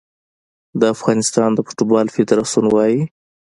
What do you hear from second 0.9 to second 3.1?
افغانستان د فوټبال فدراسیون وايي